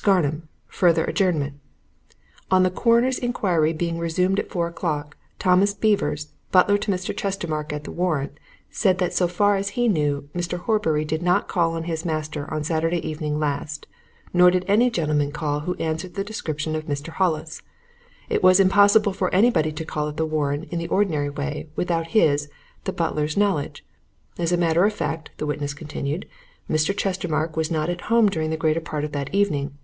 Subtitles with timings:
[0.00, 1.58] "'Scarnham further adjournment.
[2.50, 7.14] On the Coroner's inquiry being resumed at four o'clock, Thomas Beavers, butler to Mr.
[7.14, 8.30] Chestermarke at the Warren,
[8.70, 10.56] said that so far as he knew, Mr.
[10.58, 13.86] Horbury did not call on his master on Saturday evening last,
[14.32, 17.08] nor did any gentleman call who answered the description of Mr.
[17.08, 17.60] Hollis.
[18.30, 22.06] It was impossible for anybody to call at the Warren, in the ordinary way, without
[22.14, 22.48] his,
[22.84, 23.84] the butler's, knowledge.
[24.38, 26.26] As a matter of fact, the witness continued,
[26.70, 26.96] Mr.
[26.96, 29.76] Chestermarke was not at home during the greater part of that evening.